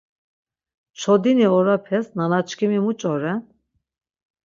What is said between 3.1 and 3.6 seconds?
ren?